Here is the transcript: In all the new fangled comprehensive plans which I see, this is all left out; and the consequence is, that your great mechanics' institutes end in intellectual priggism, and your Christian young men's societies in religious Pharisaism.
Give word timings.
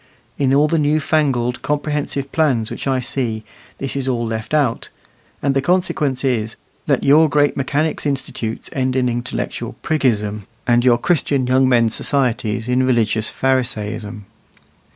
In 0.39 0.51
all 0.51 0.67
the 0.67 0.79
new 0.79 0.99
fangled 0.99 1.61
comprehensive 1.61 2.31
plans 2.31 2.71
which 2.71 2.87
I 2.87 2.99
see, 3.01 3.43
this 3.77 3.95
is 3.95 4.07
all 4.07 4.25
left 4.25 4.51
out; 4.51 4.89
and 5.43 5.53
the 5.55 5.61
consequence 5.61 6.23
is, 6.23 6.55
that 6.87 7.03
your 7.03 7.29
great 7.29 7.55
mechanics' 7.55 8.07
institutes 8.07 8.67
end 8.73 8.95
in 8.95 9.07
intellectual 9.07 9.75
priggism, 9.83 10.47
and 10.65 10.83
your 10.83 10.97
Christian 10.97 11.45
young 11.45 11.69
men's 11.69 11.93
societies 11.93 12.67
in 12.67 12.81
religious 12.81 13.29
Pharisaism. 13.29 14.25